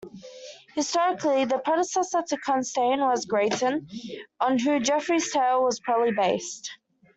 Historically, 0.73 1.45
the 1.45 1.59
predecessor 1.59 2.23
to 2.27 2.35
Constantine 2.37 3.01
was 3.01 3.27
Gratian 3.27 3.87
on 4.39 4.57
whom 4.57 4.81
Geoffrey's 4.81 5.31
tale 5.31 5.63
was 5.63 5.79
probably 5.79 6.11
based. 6.11 6.71